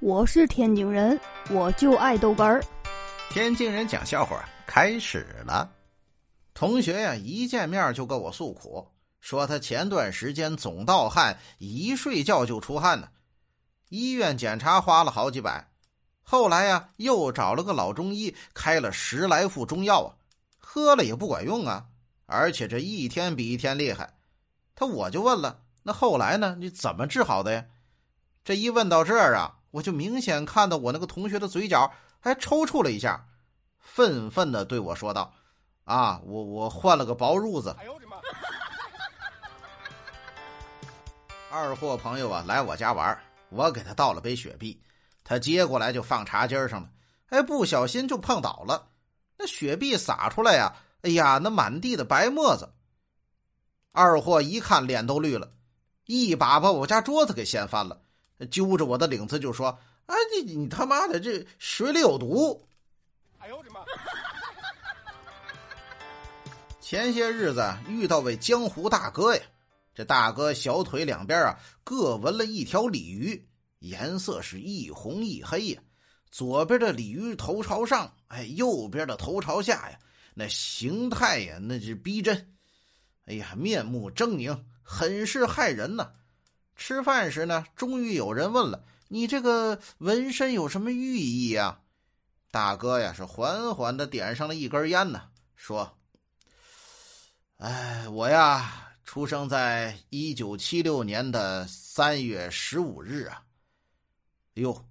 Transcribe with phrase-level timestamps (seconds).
[0.00, 1.18] 我是天津人，
[1.50, 2.64] 我就爱豆干儿。
[3.30, 5.68] 天津人讲笑话开始了。
[6.54, 8.86] 同学呀，一见面就跟我诉苦，
[9.20, 13.08] 说他前段时间总盗汗，一睡觉就出汗呢。
[13.88, 15.68] 医院检查花了好几百，
[16.22, 20.14] 后来呀又找了个老中医开了十来副中药啊，
[20.58, 21.86] 喝了也不管用啊，
[22.26, 24.14] 而且这一天比一天厉害。
[24.76, 26.54] 他我就问了，那后来呢？
[26.60, 27.64] 你怎么治好的呀？
[28.44, 29.56] 这一问到这儿啊。
[29.70, 33.26] 我就明显看到我那个同学的嘴角还抽搐了一下，
[33.78, 35.32] 愤愤的对我说道
[35.84, 38.16] ：“啊，我我换了个薄褥子。”哎呦我的妈！
[41.50, 43.18] 二货朋友啊，来我家玩，
[43.48, 44.82] 我给他倒了杯雪碧，
[45.24, 46.90] 他接过来就放茶几上了，
[47.28, 48.88] 哎，不小心就碰倒了，
[49.36, 52.72] 那雪碧洒出来呀，哎呀，那满地的白沫子。
[53.92, 55.50] 二货一看脸都绿了，
[56.04, 58.00] 一把把我家桌子给掀翻了。
[58.46, 59.68] 揪着我的领子就说
[60.06, 62.64] ：“啊，你你他妈的这水里有毒！”
[63.38, 63.80] 哎呦我的妈！
[66.80, 69.42] 前些日子遇到位江湖大哥呀，
[69.94, 73.46] 这大哥小腿两边啊各纹了一条鲤鱼，
[73.80, 75.82] 颜色是一红一黑呀。
[76.30, 79.98] 左边的鲤鱼头朝上，哎，右边的头朝下呀，
[80.34, 82.54] 那形态呀那是逼真，
[83.26, 86.10] 哎呀，面目狰狞，很是骇人呐。
[86.78, 91.80] 吃饭时呢，终于有人问了：“你这个纹身有什么寓意呀？”
[92.50, 95.98] 大哥呀，是缓缓的点上了一根烟呢，说
[97.58, 103.42] ：“哎，我呀，出生在一九七六年的三月十五日啊。”
[104.54, 104.86] 哟，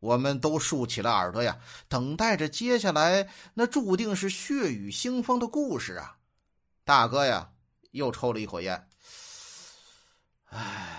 [0.00, 6.16] 我们都竖起了耳朵呀，等待着接下来那注定是血雨腥风的故事啊！
[6.84, 7.50] 大哥呀，
[7.92, 8.88] 又抽了一口烟，
[10.50, 10.93] 唉。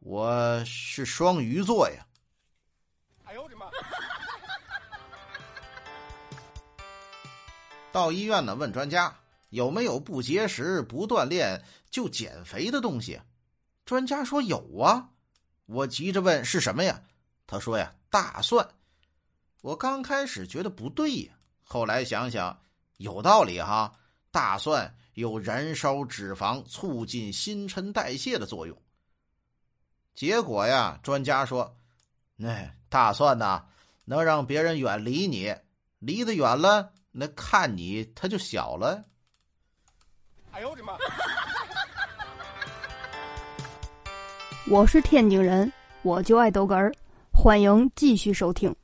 [0.00, 2.06] 我是双鱼座呀！
[3.24, 3.66] 哎呦我的妈！
[7.92, 9.14] 到医院呢，问专家
[9.50, 13.20] 有没有不节食、不锻炼就减肥的东西。
[13.84, 15.10] 专家说有啊。
[15.66, 17.02] 我急着问是什么呀？
[17.46, 18.66] 他说呀，大蒜。
[19.60, 22.58] 我刚开始觉得不对呀，后来想想
[22.96, 23.92] 有道理哈。
[24.30, 28.74] 大蒜有燃烧脂肪、促进新陈代谢的作用。
[30.14, 31.76] 结果呀，专家说，
[32.42, 33.64] 哎大蒜呐，
[34.04, 35.54] 能让别人远离你，
[35.98, 39.04] 离得远了，那看你他就小了。
[40.52, 40.94] 哎呦我的妈！
[44.68, 45.72] 我是天津人，
[46.02, 46.92] 我就爱豆哏儿，
[47.32, 48.74] 欢迎继续收听。